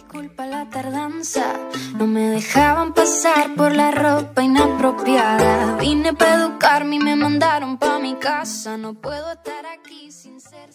Disculpa 0.00 0.46
la 0.46 0.64
tardanza, 0.70 1.52
no 1.94 2.06
me 2.06 2.30
dejaban 2.30 2.94
pasar 2.94 3.54
por 3.54 3.76
la 3.76 3.90
ropa 3.90 4.42
inapropiada. 4.42 5.76
Vine 5.76 6.14
para 6.14 6.36
educarme 6.36 6.96
y 6.96 6.98
me 7.00 7.16
mandaron 7.16 7.76
para 7.76 7.98
mi 7.98 8.14
casa. 8.14 8.78
No 8.78 8.94
puedo 8.94 9.30
estar 9.30 9.66
aquí 9.66 10.10
sin 10.10 10.40
ser. 10.40 10.70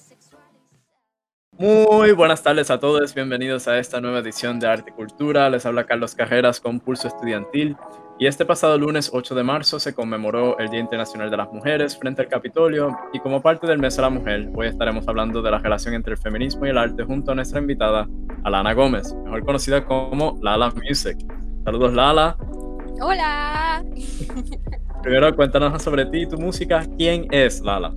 Muy 1.57 2.11
buenas 2.11 2.43
tardes 2.43 2.69
a 2.69 2.79
todos, 2.79 3.15
bienvenidos 3.15 3.67
a 3.67 3.79
esta 3.79 3.99
nueva 3.99 4.19
edición 4.19 4.59
de 4.59 4.67
Arte 4.67 4.91
y 4.91 4.93
Cultura. 4.93 5.49
Les 5.49 5.65
habla 5.65 5.85
Carlos 5.85 6.13
Cajeras 6.13 6.59
con 6.59 6.79
Pulso 6.79 7.07
Estudiantil. 7.07 7.75
Y 8.17 8.27
este 8.27 8.45
pasado 8.45 8.77
lunes 8.77 9.09
8 9.11 9.35
de 9.35 9.43
marzo 9.43 9.77
se 9.77 9.93
conmemoró 9.93 10.57
el 10.57 10.69
Día 10.69 10.79
Internacional 10.79 11.29
de 11.29 11.35
las 11.35 11.51
Mujeres 11.51 11.97
frente 11.97 12.21
al 12.21 12.29
Capitolio 12.29 12.97
y 13.11 13.19
como 13.19 13.41
parte 13.41 13.67
del 13.67 13.77
Mes 13.77 13.97
de 13.97 14.03
la 14.03 14.09
Mujer, 14.09 14.49
hoy 14.55 14.67
estaremos 14.67 15.05
hablando 15.09 15.41
de 15.41 15.51
la 15.51 15.57
relación 15.57 15.95
entre 15.95 16.13
el 16.13 16.17
feminismo 16.17 16.65
y 16.65 16.69
el 16.69 16.77
arte 16.77 17.03
junto 17.03 17.33
a 17.33 17.35
nuestra 17.35 17.59
invitada, 17.59 18.07
Alana 18.45 18.75
Gómez, 18.75 19.11
mejor 19.23 19.43
conocida 19.43 19.83
como 19.83 20.37
Lala 20.39 20.71
Music. 20.87 21.17
Saludos 21.63 21.95
Lala. 21.95 22.37
Hola. 23.01 23.83
Primero 25.01 25.35
cuéntanos 25.35 25.81
sobre 25.81 26.05
ti 26.05 26.19
y 26.21 26.27
tu 26.27 26.37
música. 26.37 26.85
¿Quién 26.95 27.27
es 27.31 27.61
Lala? 27.61 27.91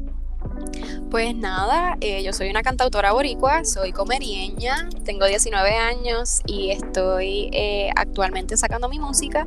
Pues 1.10 1.34
nada, 1.34 1.98
eh, 2.00 2.22
yo 2.22 2.32
soy 2.32 2.48
una 2.48 2.62
cantautora 2.62 3.12
boricua, 3.12 3.64
soy 3.66 3.92
comerieña, 3.92 4.88
tengo 5.04 5.26
19 5.26 5.76
años 5.76 6.40
y 6.46 6.70
estoy 6.70 7.50
eh, 7.52 7.90
actualmente 7.94 8.56
sacando 8.56 8.88
mi 8.88 8.98
música. 8.98 9.46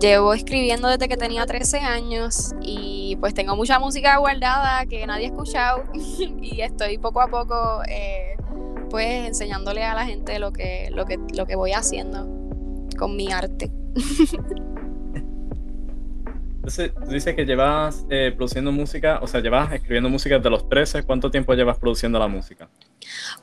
Llevo 0.00 0.34
escribiendo 0.34 0.88
desde 0.88 1.08
que 1.08 1.16
tenía 1.16 1.46
13 1.46 1.78
años 1.80 2.52
y 2.60 3.16
pues 3.20 3.32
tengo 3.32 3.54
mucha 3.54 3.78
música 3.78 4.16
guardada 4.16 4.86
que 4.86 5.06
nadie 5.06 5.26
ha 5.26 5.28
escuchado 5.28 5.84
y 5.94 6.60
estoy 6.60 6.98
poco 6.98 7.20
a 7.20 7.28
poco 7.28 7.82
eh, 7.88 8.21
pues 8.92 9.26
enseñándole 9.26 9.82
a 9.84 9.94
la 9.94 10.04
gente 10.04 10.38
lo 10.38 10.52
que, 10.52 10.90
lo, 10.92 11.06
que, 11.06 11.18
lo 11.34 11.46
que 11.46 11.56
voy 11.56 11.72
haciendo 11.72 12.28
con 12.98 13.16
mi 13.16 13.32
arte. 13.32 13.70
Entonces, 16.56 16.92
tú 16.94 17.10
dices 17.10 17.34
que 17.34 17.46
llevas 17.46 18.04
eh, 18.10 18.34
produciendo 18.36 18.70
música, 18.70 19.18
o 19.22 19.26
sea, 19.26 19.40
llevas 19.40 19.72
escribiendo 19.72 20.10
música 20.10 20.36
desde 20.36 20.50
los 20.50 20.68
13. 20.68 21.04
¿Cuánto 21.04 21.30
tiempo 21.30 21.54
llevas 21.54 21.78
produciendo 21.78 22.18
la 22.18 22.28
música? 22.28 22.68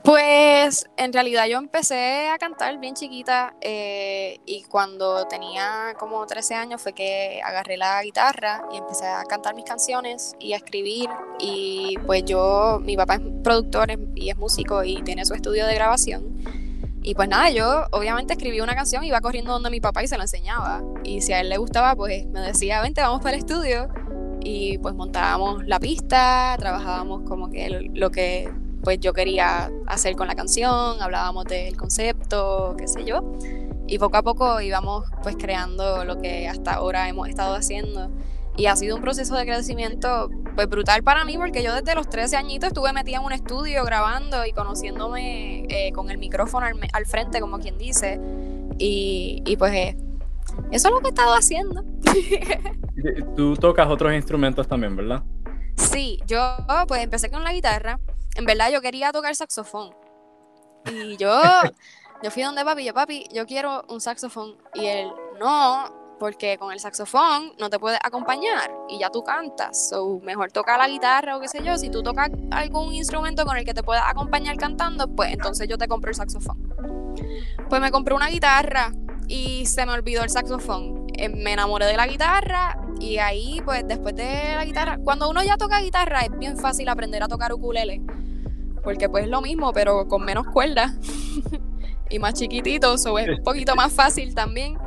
Pues 0.03 0.85
en 0.97 1.13
realidad 1.13 1.45
yo 1.47 1.57
empecé 1.57 2.29
a 2.29 2.37
cantar 2.37 2.77
bien 2.79 2.95
chiquita 2.95 3.55
eh, 3.61 4.39
y 4.45 4.63
cuando 4.63 5.27
tenía 5.27 5.93
como 5.99 6.25
13 6.25 6.55
años 6.55 6.81
fue 6.81 6.93
que 6.93 7.41
agarré 7.43 7.77
la 7.77 8.01
guitarra 8.03 8.63
y 8.71 8.77
empecé 8.77 9.07
a 9.07 9.23
cantar 9.23 9.55
mis 9.55 9.65
canciones 9.65 10.35
y 10.39 10.53
a 10.53 10.57
escribir 10.57 11.09
y 11.39 11.97
pues 12.05 12.23
yo, 12.25 12.79
mi 12.81 12.95
papá 12.95 13.15
es 13.15 13.21
productor 13.43 13.89
y 14.15 14.29
es 14.29 14.37
músico 14.37 14.83
y 14.83 15.01
tiene 15.03 15.25
su 15.25 15.33
estudio 15.33 15.65
de 15.65 15.75
grabación 15.75 16.39
y 17.01 17.15
pues 17.15 17.29
nada, 17.29 17.49
yo 17.49 17.85
obviamente 17.91 18.33
escribí 18.33 18.59
una 18.59 18.75
canción, 18.75 19.03
iba 19.03 19.21
corriendo 19.21 19.51
donde 19.53 19.69
mi 19.69 19.79
papá 19.79 20.03
y 20.03 20.07
se 20.07 20.17
la 20.17 20.23
enseñaba. 20.23 20.83
Y 21.03 21.21
si 21.21 21.33
a 21.33 21.39
él 21.39 21.49
le 21.49 21.57
gustaba, 21.57 21.95
pues 21.95 22.25
me 22.27 22.41
decía, 22.41 22.81
vente, 22.81 23.01
vamos 23.01 23.21
para 23.21 23.35
el 23.35 23.39
estudio. 23.39 23.89
Y 24.41 24.77
pues 24.79 24.95
montábamos 24.95 25.65
la 25.65 25.79
pista, 25.79 26.55
trabajábamos 26.59 27.27
como 27.27 27.49
que 27.49 27.89
lo 27.93 28.11
que 28.11 28.49
pues 28.89 28.99
yo 29.01 29.13
quería 29.13 29.71
hacer 29.85 30.15
con 30.15 30.27
la 30.27 30.33
canción, 30.33 30.99
hablábamos 30.99 31.45
del 31.45 31.77
concepto, 31.77 32.73
qué 32.75 32.87
sé 32.87 33.05
yo. 33.05 33.37
Y 33.85 33.99
poco 33.99 34.17
a 34.17 34.23
poco 34.23 34.61
íbamos 34.61 35.05
pues 35.21 35.35
creando 35.37 36.03
lo 36.05 36.19
que 36.19 36.47
hasta 36.47 36.73
ahora 36.73 37.07
hemos 37.07 37.29
estado 37.29 37.53
haciendo. 37.53 38.09
Y 38.57 38.65
ha 38.65 38.75
sido 38.75 38.95
un 38.95 39.03
proceso 39.03 39.35
de 39.35 39.45
crecimiento 39.45 40.31
pues 40.55 40.67
brutal 40.67 41.03
para 41.03 41.23
mí 41.23 41.37
porque 41.37 41.61
yo 41.61 41.75
desde 41.75 41.93
los 41.93 42.09
13 42.09 42.35
añitos 42.35 42.69
estuve 42.69 42.91
metida 42.91 43.17
en 43.17 43.25
un 43.25 43.31
estudio 43.31 43.85
grabando 43.85 44.43
y 44.43 44.53
conociéndome 44.53 45.67
eh, 45.69 45.91
con 45.93 46.09
el 46.09 46.17
micrófono 46.17 46.65
al, 46.91 47.05
frente, 47.05 47.41
como 47.41 47.59
quien 47.59 47.77
dice. 47.77 48.19
Y, 48.79 49.43
y 49.45 49.55
pues 49.57 49.71
eh, 49.71 49.97
eso 50.71 50.87
es 50.87 50.93
lo 50.95 50.99
que 51.01 51.09
he 51.09 51.09
estado 51.09 51.35
haciendo. 51.35 51.85
Tú 53.35 53.55
tocas 53.55 53.87
otros 53.87 54.15
instrumentos 54.15 54.67
también, 54.67 54.95
¿verdad? 54.95 55.21
Sí, 55.75 56.19
yo 56.25 56.57
pues 56.87 57.03
empecé 57.03 57.29
con 57.29 57.43
la 57.43 57.53
guitarra. 57.53 57.99
En 58.39 58.45
verdad 58.45 58.71
yo 58.71 58.79
quería 58.79 59.11
tocar 59.11 59.35
saxofón. 59.35 59.93
Y 60.89 61.17
yo, 61.17 61.29
yo 62.23 62.31
fui 62.31 62.41
donde 62.41 62.63
papi, 62.63 62.85
yo 62.85 62.93
papi, 62.93 63.27
yo 63.33 63.45
quiero 63.45 63.83
un 63.89 63.99
saxofón. 63.99 64.55
Y 64.75 64.85
él, 64.85 65.11
no, 65.37 66.15
porque 66.21 66.57
con 66.57 66.71
el 66.71 66.79
saxofón 66.79 67.51
no 67.59 67.69
te 67.69 67.79
puedes 67.79 67.99
acompañar 68.01 68.71
y 68.87 68.97
ya 68.97 69.09
tú 69.09 69.25
cantas. 69.25 69.91
O 69.91 70.21
mejor 70.21 70.53
toca 70.53 70.77
la 70.77 70.87
guitarra 70.87 71.35
o 71.35 71.41
qué 71.41 71.49
sé 71.49 71.61
yo. 71.65 71.77
Si 71.77 71.89
tú 71.89 72.01
tocas 72.01 72.29
algún 72.51 72.93
instrumento 72.93 73.45
con 73.45 73.57
el 73.57 73.65
que 73.65 73.73
te 73.73 73.83
puedas 73.83 74.05
acompañar 74.07 74.55
cantando, 74.55 75.13
pues 75.13 75.33
entonces 75.33 75.67
yo 75.67 75.77
te 75.77 75.89
compro 75.89 76.09
el 76.09 76.15
saxofón. 76.15 76.73
Pues 77.67 77.81
me 77.81 77.91
compré 77.91 78.15
una 78.15 78.29
guitarra 78.29 78.93
y 79.27 79.65
se 79.65 79.85
me 79.85 79.91
olvidó 79.91 80.23
el 80.23 80.29
saxofón. 80.29 81.07
Eh, 81.13 81.27
me 81.27 81.51
enamoré 81.51 81.87
de 81.87 81.97
la 81.97 82.07
guitarra 82.07 82.79
y 83.01 83.17
ahí, 83.17 83.61
pues 83.65 83.85
después 83.85 84.15
de 84.15 84.55
la 84.55 84.63
guitarra, 84.63 84.97
cuando 85.03 85.29
uno 85.29 85.43
ya 85.43 85.57
toca 85.57 85.81
guitarra 85.81 86.21
es 86.21 86.39
bien 86.39 86.57
fácil 86.57 86.87
aprender 86.87 87.21
a 87.21 87.27
tocar 87.27 87.51
ukulele. 87.51 88.01
Porque 88.89 89.07
pues 89.07 89.25
es 89.25 89.29
lo 89.29 89.39
mismo, 89.39 89.71
pero 89.71 90.07
con 90.07 90.25
menos 90.25 90.47
cuerdas 90.47 90.93
y 92.09 92.17
más 92.17 92.33
chiquitito, 92.33 92.91
o 92.91 93.19
es 93.19 93.29
un 93.29 93.43
poquito 93.43 93.75
más 93.75 93.93
fácil 93.93 94.33
también. 94.33 94.79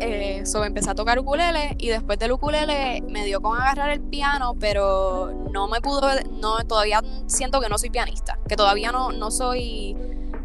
Eh, 0.00 0.44
so, 0.44 0.64
empecé 0.64 0.90
a 0.90 0.96
tocar 0.96 1.16
ukulele 1.20 1.76
y 1.78 1.90
después 1.90 2.18
del 2.18 2.32
ukulele 2.32 3.04
me 3.08 3.24
dio 3.24 3.40
con 3.40 3.56
agarrar 3.56 3.90
el 3.90 4.00
piano, 4.00 4.56
pero 4.58 5.32
no 5.52 5.68
me 5.68 5.80
pudo, 5.80 6.08
no, 6.40 6.58
todavía 6.66 7.02
siento 7.28 7.60
que 7.60 7.68
no 7.68 7.78
soy 7.78 7.90
pianista, 7.90 8.40
que 8.48 8.56
todavía 8.56 8.90
no, 8.90 9.12
no 9.12 9.30
soy, 9.30 9.94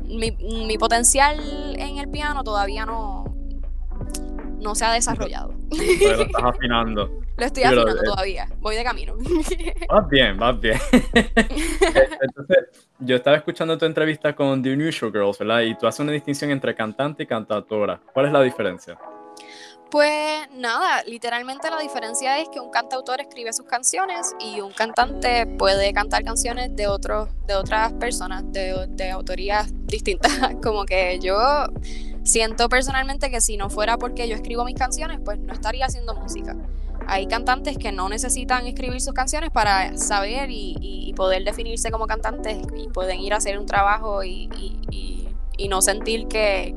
mi, 0.03 0.29
mi 0.29 0.77
potencial 0.77 1.75
en 1.79 1.97
el 1.97 2.07
piano 2.07 2.43
todavía 2.43 2.85
no, 2.85 3.25
no 4.59 4.75
se 4.75 4.85
ha 4.85 4.93
desarrollado. 4.93 5.55
Pero 5.71 6.21
estás 6.21 6.43
afinando. 6.43 7.09
Lo 7.39 7.45
estoy 7.45 7.63
afinando 7.63 8.03
todavía, 8.03 8.47
voy 8.59 8.75
de 8.75 8.83
camino. 8.83 9.15
Vas 9.89 10.09
bien, 10.09 10.37
vas 10.37 10.59
bien. 10.59 10.79
Entonces, 11.13 12.57
yo 12.99 13.15
estaba 13.15 13.37
escuchando 13.37 13.77
tu 13.77 13.85
entrevista 13.85 14.35
con 14.35 14.61
The 14.61 14.73
Unusual 14.73 15.11
Girls, 15.11 15.39
¿verdad? 15.39 15.61
Y 15.61 15.75
tú 15.77 15.87
haces 15.87 16.01
una 16.01 16.11
distinción 16.11 16.51
entre 16.51 16.75
cantante 16.75 17.23
y 17.23 17.25
cantautora. 17.25 17.99
¿Cuál 18.13 18.27
es 18.27 18.31
la 18.31 18.41
diferencia? 18.41 18.97
Pues 19.89 20.47
nada, 20.53 21.03
literalmente 21.05 21.69
la 21.71 21.79
diferencia 21.79 22.37
es 22.39 22.49
que 22.49 22.59
un 22.59 22.69
cantautor 22.69 23.21
escribe 23.21 23.51
sus 23.53 23.65
canciones 23.65 24.35
y 24.39 24.61
un 24.61 24.71
cantante 24.71 25.47
puede 25.47 25.91
cantar 25.93 26.23
canciones 26.23 26.75
de 26.75 26.85
otros, 26.85 27.29
de 27.47 27.55
otras 27.55 27.93
personas, 27.93 28.43
de, 28.51 28.85
de 28.89 29.09
autorías 29.09 29.71
distintas. 29.87 30.31
Como 30.63 30.85
que 30.85 31.17
yo 31.19 31.39
siento 32.23 32.69
personalmente 32.69 33.31
que 33.31 33.41
si 33.41 33.57
no 33.57 33.71
fuera 33.71 33.97
porque 33.97 34.27
yo 34.27 34.35
escribo 34.35 34.63
mis 34.63 34.75
canciones, 34.75 35.19
pues 35.25 35.39
no 35.39 35.53
estaría 35.53 35.87
haciendo 35.87 36.13
música. 36.13 36.55
Hay 37.09 37.25
cantantes 37.25 37.77
que 37.77 37.91
no 37.91 38.07
necesitan 38.07 38.67
escribir 38.67 39.01
sus 39.01 39.13
canciones 39.13 39.49
para 39.49 39.97
saber 39.97 40.49
y, 40.51 41.13
poder 41.15 41.43
definirse 41.43 41.91
como 41.91 42.07
cantantes 42.07 42.59
y 42.77 42.87
pueden 42.87 43.19
ir 43.19 43.33
a 43.33 43.37
hacer 43.37 43.59
un 43.59 43.65
trabajo 43.65 44.23
y, 44.23 44.49
no 45.69 45.81
sentir 45.81 46.27
que, 46.27 46.75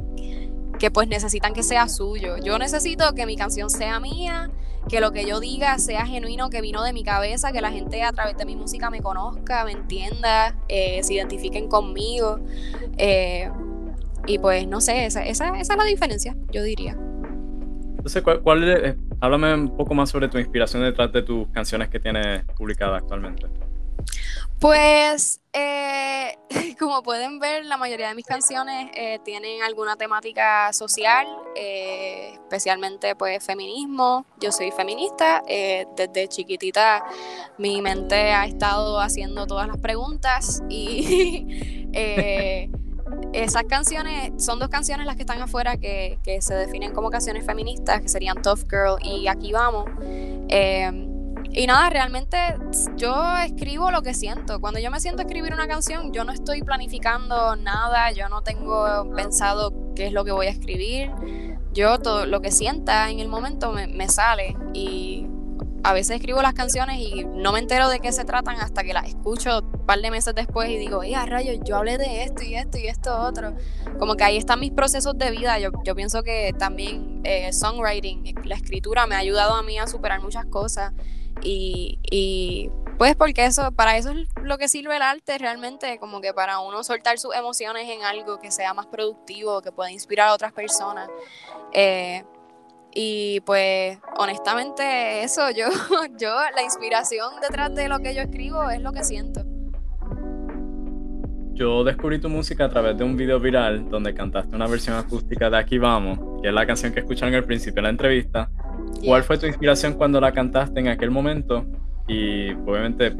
pues 0.93 1.07
necesitan 1.07 1.53
que 1.53 1.63
sea 1.63 1.87
suyo. 1.89 2.39
Yo 2.39 2.59
necesito 2.59 3.13
que 3.15 3.27
mi 3.27 3.37
canción 3.37 3.71
sea 3.71 4.01
mía, 4.01 4.51
que 4.89 5.01
lo 5.01 5.13
que 5.13 5.27
yo 5.27 5.39
diga 5.39 5.79
sea 5.79 6.07
genuino, 6.07 6.51
que 6.51 6.61
vino 6.61 6.83
de 6.83 6.93
mi 6.93 7.05
cabeza, 7.05 7.53
que 7.53 7.61
la 7.61 7.71
gente 7.71 8.03
a 8.03 8.13
través 8.13 8.37
de 8.37 8.45
mi 8.45 8.57
música 8.57 8.91
me 8.91 9.01
conozca, 9.01 9.65
me 9.65 9.73
entienda, 9.73 10.57
eh, 10.69 11.03
se 11.05 11.15
identifiquen 11.15 11.69
conmigo. 11.69 12.41
Eh, 12.97 13.49
y 14.27 14.39
pues 14.39 14.67
no 14.67 14.81
sé, 14.81 15.05
esa, 15.07 15.25
esa, 15.25 15.57
es 15.57 15.69
la 15.69 15.85
diferencia, 15.85 16.35
yo 16.51 16.63
diría. 16.63 16.97
Entonces, 17.97 18.23
¿cuál, 18.23 18.41
cuál 18.41 18.65
es, 18.65 18.97
háblame 19.23 19.55
un 19.55 19.77
poco 19.77 19.95
más 19.95 20.11
sobre 20.11 20.29
tu 20.29 20.37
inspiración 20.37 20.83
detrás 20.83 21.13
de 21.13 21.23
tus 21.23 21.47
canciones 21.49 21.89
que 21.89 22.01
tienes 22.01 22.45
publicadas 22.57 23.03
actualmente. 23.03 23.47
Pues, 24.59 25.41
eh, 25.53 26.37
como 26.79 27.05
pueden 27.05 27.39
ver, 27.39 27.65
la 27.65 27.77
mayoría 27.77 28.09
de 28.09 28.17
mis 28.17 28.27
canciones 28.27 28.91
eh, 28.95 29.21
tienen 29.25 29.63
alguna 29.63 29.95
temática 29.95 30.73
social, 30.73 31.25
eh, 31.55 32.33
especialmente 32.33 33.15
pues 33.15 33.47
feminismo. 33.47 34.27
Yo 34.41 34.51
soy 34.51 34.73
feminista, 34.73 35.41
desde 35.47 36.27
chiquitita 36.27 37.05
mi 37.59 37.81
mente 37.81 38.33
ha 38.33 38.45
estado 38.47 38.99
haciendo 38.99 39.47
todas 39.47 39.69
las 39.69 39.79
preguntas 39.79 40.65
y 40.69 41.89
esas 43.33 43.65
canciones 43.65 44.33
son 44.45 44.59
dos 44.59 44.69
canciones 44.69 45.07
las 45.07 45.17
que 45.17 45.23
están 45.23 45.41
afuera 45.41 45.77
que, 45.77 46.19
que, 46.23 46.43
se 46.43 46.55
definen 46.55 46.93
como 46.93 47.11
canciones 47.11 47.45
feministas, 47.45 48.01
que 48.01 48.09
serían 48.09 48.43
Tough 48.43 48.65
Girl 48.71 48.99
y 49.03 49.29
Aquí 49.29 49.53
vamos. 49.53 49.87
Y 51.55 51.67
nada, 51.67 51.91
realmente 51.91 52.39
yo 52.97 53.15
escribo 53.45 53.91
lo 53.91 54.03
que 54.03 54.15
siento. 54.15 54.61
Cuando 54.61 54.81
yo 54.81 54.91
me 54.91 55.01
siento 55.01 55.23
escribir 55.23 55.53
una 55.53 55.69
canción, 55.69 56.13
yo 56.13 56.25
no 56.25 56.33
estoy 56.33 56.63
planificando 56.63 57.57
nada, 57.57 58.11
yo 58.13 58.29
no 58.31 58.43
tengo 58.43 59.11
pensado 59.15 59.73
qué 59.95 60.07
es 60.07 60.13
lo 60.13 60.25
que 60.25 60.33
voy 60.33 60.47
a 60.47 60.51
escribir. 60.51 61.11
Yo 61.73 61.99
todo 61.99 62.25
lo 62.25 62.41
que 62.41 62.51
sienta 62.51 63.11
en 63.11 63.19
el 63.19 63.29
momento 63.29 63.73
me, 63.73 64.09
sale 64.09 64.57
y 64.73 65.27
a 65.85 65.93
veces 65.93 66.17
escribo 66.17 66.41
las 66.41 66.55
canciones 66.55 66.99
y 66.99 67.25
no 67.25 67.53
me 67.53 67.59
entero 67.59 67.89
de 67.89 68.01
qué 68.01 68.13
se 68.13 68.25
tratan 68.25 68.57
hasta 68.57 68.83
que 68.83 68.95
las 68.95 69.07
escucho 69.07 69.63
un 69.83 69.87
par 69.87 70.01
de 70.01 70.13
meses 70.13 70.33
después 70.33 70.71
y 70.71 70.77
digo, 70.77 71.03
a 71.03 71.27
rayos, 71.27 71.59
yo 71.65 71.77
hablé 71.77 71.99
de 71.99 72.23
esto 72.23 72.45
y 72.45 72.55
esto 72.55 72.79
y 72.79 72.87
esto 72.87 73.19
otro. 73.19 73.57
Como 73.99 74.15
que 74.15 74.23
ahí 74.23 74.37
están 74.37 74.61
mis 74.61 74.71
procesos 74.71 75.19
de 75.19 75.33
vida. 75.33 75.59
Yo, 75.59 75.71
yo 75.85 75.97
pienso 75.97 76.23
que 76.23 76.55
también 76.57 77.21
eh, 77.25 77.53
songwriting, 77.53 78.33
la 78.45 78.55
escritura 78.55 79.09
me 79.09 79.17
ha 79.17 79.19
ayudado 79.19 79.55
a 79.55 79.63
mí 79.65 79.79
a 79.79 79.89
superar 79.89 80.21
muchas 80.21 80.47
cosas. 80.47 80.93
Y, 81.43 81.99
y 82.09 82.71
pues 82.97 83.17
porque 83.17 83.45
eso, 83.45 83.73
para 83.73 83.97
eso 83.97 84.13
es 84.13 84.29
lo 84.41 84.57
que 84.57 84.69
sirve 84.69 84.95
el 84.95 85.03
arte 85.03 85.37
realmente, 85.37 85.99
como 85.99 86.21
que 86.21 86.33
para 86.33 86.61
uno 86.61 86.85
soltar 86.85 87.19
sus 87.19 87.35
emociones 87.35 87.91
en 87.91 88.05
algo 88.05 88.39
que 88.39 88.53
sea 88.53 88.75
más 88.75 88.87
productivo, 88.87 89.63
que 89.63 89.73
pueda 89.73 89.91
inspirar 89.91 90.29
a 90.29 90.35
otras 90.35 90.53
personas. 90.53 91.09
Eh, 91.73 92.23
y 92.95 93.41
pues 93.41 93.99
honestamente 94.17 95.25
eso, 95.25 95.51
yo, 95.51 95.67
yo, 96.19 96.37
la 96.55 96.63
inspiración 96.63 97.41
detrás 97.41 97.75
de 97.75 97.89
lo 97.89 97.99
que 97.99 98.15
yo 98.15 98.23
escribo 98.23 98.71
es 98.71 98.81
lo 98.81 98.93
que 98.93 99.03
siento. 99.03 99.42
Yo 101.55 101.85
descubrí 101.85 102.19
tu 102.19 102.29
música 102.29 102.65
a 102.65 102.69
través 102.69 102.97
de 102.97 103.05
un 103.05 103.17
video 103.17 103.39
viral 103.39 103.89
donde 103.91 104.15
cantaste 104.15 104.57
una 104.57 104.67
versión 104.67 104.97
acústica 104.97 105.51
de 105.51 105.59
Aquí 105.59 105.79
Vamos, 105.79 106.19
que 106.43 106.49
es 106.49 106.55
la 106.55 106.67
canción 106.67 106.93
que 106.93 107.01
escucharon 107.01 107.35
al 107.35 107.45
principio 107.45 107.77
de 107.77 107.83
la 107.83 107.91
entrevista. 107.91 108.51
¿Cuál 109.05 109.23
fue 109.23 109.37
tu 109.39 109.47
inspiración 109.47 109.95
cuando 109.95 110.21
la 110.21 110.33
cantaste 110.33 110.81
en 110.81 110.89
aquel 110.89 111.11
momento? 111.11 111.67
Y 112.09 112.53
obviamente, 112.53 113.15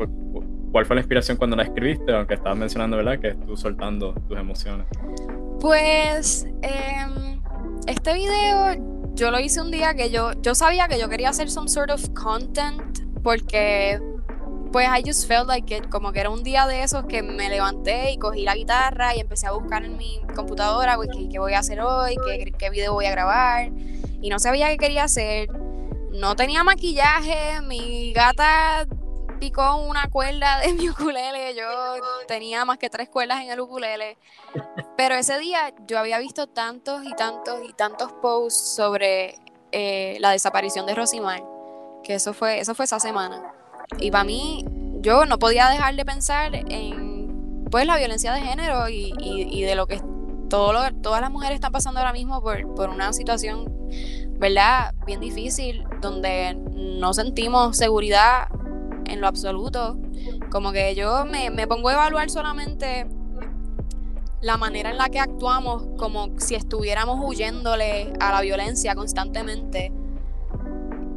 ¿cuál 0.73 0.87
fue 0.87 0.97
la 0.97 1.03
inspiración 1.03 1.37
cuando 1.37 1.57
la 1.57 1.65
escribiste? 1.65 2.13
Aunque 2.15 2.35
estabas 2.35 2.57
mencionando, 2.57 2.97
¿verdad? 2.97 3.19
Que 3.19 3.35
tú 3.35 3.57
soltando 3.57 4.15
tus 4.29 4.39
emociones. 4.39 4.87
Pues 5.61 6.47
eh, 6.63 7.39
este 7.87 8.15
video 8.15 9.13
yo 9.15 9.31
lo 9.31 9.41
hice 9.41 9.61
un 9.61 9.71
día 9.71 9.95
que 9.95 10.11
yo, 10.11 10.33
yo 10.41 10.55
sabía 10.55 10.89
que 10.89 10.99
yo 10.99 11.09
quería 11.09 11.29
hacer 11.29 11.51
some 11.51 11.69
sort 11.69 11.91
of 11.91 12.09
content 12.15 13.01
porque 13.23 14.01
pues 14.73 14.89
I 14.89 15.03
just 15.07 15.29
felt 15.29 15.47
like 15.47 15.75
it, 15.77 15.89
como 15.91 16.13
que 16.13 16.21
era 16.21 16.31
un 16.31 16.43
día 16.43 16.67
de 16.67 16.83
esos 16.83 17.05
que 17.05 17.23
me 17.23 17.51
levanté 17.51 18.13
y 18.13 18.19
cogí 18.19 18.43
la 18.43 18.55
guitarra 18.55 19.15
y 19.15 19.21
empecé 19.21 19.47
a 19.47 19.53
buscar 19.53 19.85
en 19.85 19.99
mi 19.99 20.21
computadora 20.35 20.97
pues, 20.97 21.11
qué, 21.31 21.39
voy 21.39 21.53
a 21.53 21.59
hacer 21.59 21.81
hoy, 21.83 22.17
qué, 22.27 22.53
qué 22.59 22.71
video 22.71 22.95
voy 22.95 23.05
a 23.05 23.11
grabar 23.11 23.71
y 24.23 24.31
no 24.31 24.39
sabía 24.39 24.69
qué 24.71 24.79
quería 24.79 25.05
hacer. 25.05 25.51
No 26.13 26.37
tenía 26.37 26.65
maquillaje, 26.65 27.61
mi 27.63 28.13
gata 28.13 28.87
picó 29.39 29.77
una 29.77 30.09
cuerda 30.09 30.61
de 30.61 30.73
mi 30.73 30.89
ukulele, 30.89 31.55
yo 31.57 31.65
tenía 32.29 32.65
más 32.65 32.79
que 32.79 32.89
tres 32.89 33.09
cuerdas 33.09 33.43
en 33.43 33.51
el 33.51 33.61
ukulele. 33.61 34.17
Pero 34.97 35.17
ese 35.17 35.39
día 35.39 35.75
yo 35.87 35.99
había 35.99 36.19
visto 36.19 36.47
tantos 36.47 37.05
y 37.05 37.13
tantos 37.15 37.61
y 37.69 37.73
tantos 37.73 38.13
posts 38.23 38.75
sobre 38.77 39.39
eh, 39.73 40.17
la 40.21 40.31
desaparición 40.31 40.87
de 40.87 40.95
Rosimar, 40.95 41.43
que 42.05 42.15
eso 42.15 42.33
fue, 42.33 42.61
eso 42.61 42.75
fue 42.75 42.85
esa 42.85 43.01
semana. 43.01 43.53
Y 43.99 44.11
para 44.11 44.25
mí, 44.25 44.65
yo 45.01 45.27
no 45.27 45.39
podía 45.39 45.69
dejar 45.69 45.97
de 45.97 46.05
pensar 46.05 46.55
en 46.55 47.67
pues 47.71 47.87
la 47.87 47.97
violencia 47.97 48.33
de 48.33 48.43
género 48.43 48.89
y, 48.89 49.15
y, 49.19 49.63
de 49.63 49.75
lo 49.75 49.87
que 49.87 50.01
todo 50.51 50.75
lo, 50.75 50.93
todas 51.01 51.23
las 51.23 51.31
mujeres 51.31 51.55
están 51.55 51.73
pasando 51.73 52.01
ahora 52.01 52.13
mismo 52.13 52.43
por, 52.43 52.75
por 52.75 52.91
una 52.91 53.15
situación, 53.15 53.65
¿verdad? 54.39 54.95
Bien 55.07 55.21
difícil, 55.21 55.83
donde 56.03 56.55
no 56.55 57.15
sentimos 57.15 57.79
seguridad 57.79 58.49
en 59.07 59.21
lo 59.21 59.27
absoluto. 59.27 59.97
Como 60.51 60.73
que 60.73 60.95
yo 60.95 61.25
me, 61.25 61.67
pongo 61.67 61.89
a 61.89 61.95
evaluar 61.95 62.31
solamente 62.31 63.07
la 64.41 64.57
manera 64.57 64.91
en 64.91 64.99
la 64.99 65.09
que 65.09 65.21
actuamos 65.21 65.85
como 65.97 66.39
si 66.39 66.55
estuviéramos 66.55 67.21
huyéndole 67.23 68.13
a 68.21 68.33
la 68.33 68.41
violencia 68.41 68.95
constantemente 68.95 69.93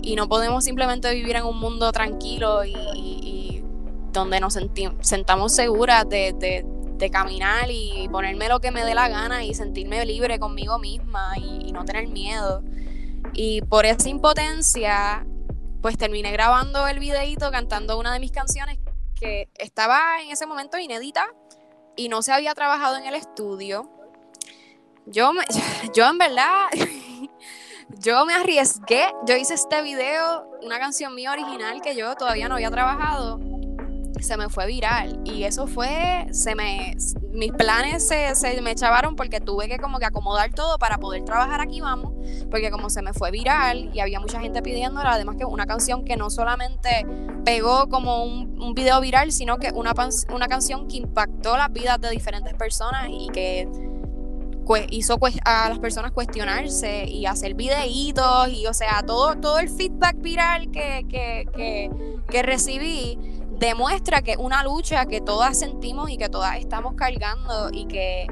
y 0.06 0.16
no 0.16 0.30
podemos 0.30 0.64
simplemente 0.64 1.12
vivir 1.14 1.36
en 1.36 1.46
un 1.46 1.60
mundo 1.60 1.92
tranquilo 1.92 2.64
y, 2.64 3.64
donde 4.14 4.40
nos 4.40 4.58
sentamos 5.02 5.54
seguras 5.54 6.08
de, 6.08 6.64
caminar 7.12 7.70
y 7.70 8.08
ponerme 8.10 8.48
lo 8.48 8.62
que 8.62 8.72
me 8.72 8.86
dé 8.86 8.96
la 8.96 9.10
gana 9.10 9.44
y 9.44 9.54
sentirme 9.54 10.06
libre 10.06 10.40
conmigo 10.40 10.80
misma 10.80 11.38
y, 11.38 11.72
no 11.74 11.84
tener 11.84 12.08
miedo. 12.08 12.64
Y 13.34 13.62
por 13.64 13.86
esa 13.86 14.08
impotencia 14.08 15.26
pues 15.82 15.98
terminé 15.98 16.32
grabando 16.32 16.88
el 16.88 17.00
videito 17.00 17.52
cantando 17.52 18.00
una 18.00 18.14
de 18.14 18.20
mis 18.20 18.32
canciones 18.32 18.80
que 19.20 19.50
estaba 19.56 20.22
en 20.24 20.32
ese 20.32 20.46
momento 20.46 20.78
inédita 20.78 21.28
y 21.96 22.10
no 22.10 22.22
se 22.22 22.32
había 22.32 22.54
trabajado 22.54 22.98
en 22.98 23.06
el 23.06 23.16
estudio. 23.16 23.90
Yo, 25.06 25.32
yo 25.94 26.08
en 26.08 26.18
verdad, 26.18 26.68
yo 27.90 28.26
me 28.26 28.34
arriesgué, 28.34 29.06
yo 29.26 29.36
hice 29.36 29.54
este 29.54 29.82
video, 29.82 30.50
una 30.62 30.80
canción 30.80 31.16
mía 31.16 31.32
original 31.32 31.82
que 31.82 31.96
yo 31.96 32.16
todavía 32.16 32.50
no 32.50 32.56
había 32.56 32.72
trabajado 32.72 33.40
se 34.26 34.38
me 34.38 34.50
fue 34.50 34.68
viral. 34.68 35.22
Y 35.24 35.44
eso 35.44 35.68
fue, 35.68 36.28
se 36.32 36.56
me, 36.56 36.98
mis 37.32 37.52
planes 37.54 38.08
se, 38.08 38.36
se, 38.36 38.62
me 38.62 38.72
echaron 38.72 39.16
porque 39.16 39.40
tuve 39.40 39.68
que 39.68 39.78
como 39.78 40.00
que 40.00 40.06
acomodar 40.06 40.54
todo 40.54 40.78
para 40.78 40.98
poder 40.98 41.24
trabajar 41.24 41.62
aquí 41.62 41.82
vamos, 41.82 42.14
porque 42.50 42.72
como 42.72 42.90
se 42.90 43.02
me 43.02 43.14
fue 43.14 43.32
viral 43.32 43.92
y 43.94 44.00
había 44.00 44.20
mucha 44.20 44.40
gente 44.40 44.62
pidiéndola, 44.62 45.14
además 45.14 45.36
que 45.38 45.46
una 45.46 45.66
canción 45.66 46.04
que 46.04 46.18
no 46.18 46.30
solamente 46.30 47.06
pegó 47.46 47.88
como 47.88 48.24
un, 48.24 48.62
un 48.62 48.74
video 48.74 49.00
viral, 49.00 49.32
sino 49.32 49.58
que 49.58 49.72
una, 49.74 49.94
una 50.34 50.48
canción 50.48 50.88
que 50.88 50.98
impactó 50.98 51.56
las 51.58 51.72
vidas 51.72 52.02
de 52.02 52.10
diferentes 52.10 52.54
personas 52.56 53.08
y 53.10 53.30
que 53.30 53.70
hizo 54.90 55.18
a 55.44 55.70
las 55.70 55.80
personas 55.80 56.12
cuestionarse 56.12 57.06
y 57.06 57.26
hacer 57.26 57.54
videitos 57.54 58.50
y 58.50 58.68
o 58.68 58.74
sea 58.74 59.04
todo 59.06 59.36
todo 59.36 59.60
el 59.60 59.70
feedback 59.70 60.18
viral 60.20 60.72
que, 60.72 61.06
que, 61.10 61.46
que, 61.56 61.90
que 62.30 62.44
recibí 62.44 63.18
demuestra 63.60 64.22
que 64.22 64.36
una 64.38 64.64
lucha 64.64 65.06
que 65.06 65.22
todas 65.22 65.60
sentimos 65.60 66.10
y 66.10 66.18
que 66.18 66.30
todas 66.30 66.58
estamos 66.58 66.96
cargando 66.96 67.70
y 67.72 67.86
que 67.86 68.28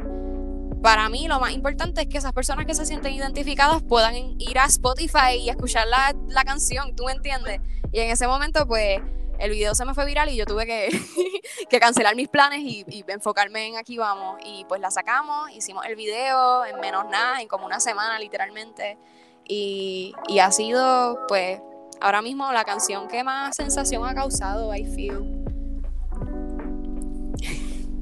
para 0.81 1.07
mí 1.07 1.27
lo 1.27 1.39
más 1.39 1.53
importante 1.53 2.01
es 2.01 2.07
que 2.07 2.17
esas 2.17 2.33
personas 2.33 2.65
que 2.65 2.75
se 2.75 2.85
sienten 2.85 3.13
identificadas 3.13 3.81
puedan 3.83 4.15
ir 4.37 4.59
a 4.59 4.65
Spotify 4.65 5.37
y 5.39 5.49
escuchar 5.49 5.87
la, 5.87 6.13
la 6.27 6.43
canción, 6.43 6.93
¿tú 6.95 7.05
me 7.05 7.13
entiendes? 7.13 7.61
Y 7.93 7.99
en 7.99 8.09
ese 8.09 8.27
momento 8.27 8.67
pues 8.67 8.99
el 9.43 9.51
video 9.51 9.75
se 9.75 9.83
me 9.83 9.93
fue 9.93 10.05
viral 10.05 10.29
y 10.29 10.37
yo 10.37 10.45
tuve 10.45 10.65
que, 10.65 10.89
cancelar 11.79 12.15
mis 12.15 12.29
planes 12.29 12.61
y, 12.61 12.85
enfocarme 13.07 13.67
en 13.67 13.75
aquí 13.75 13.97
vamos. 13.97 14.37
Y 14.45 14.65
pues 14.69 14.79
la 14.79 14.89
sacamos, 14.89 15.51
hicimos 15.51 15.85
el 15.85 15.95
video 15.95 16.65
en 16.65 16.79
menos 16.79 17.05
nada, 17.11 17.41
en 17.41 17.47
como 17.49 17.65
una 17.65 17.81
semana 17.81 18.17
literalmente. 18.19 18.97
Y, 19.45 20.15
y 20.29 20.39
ha 20.39 20.49
sido 20.51 21.19
pues 21.27 21.59
ahora 21.99 22.21
mismo 22.21 22.51
la 22.53 22.63
canción 22.63 23.09
que 23.09 23.23
más 23.23 23.55
sensación 23.55 24.05
ha 24.05 24.15
causado, 24.15 24.73
I 24.73 24.85
Feel. 24.85 25.43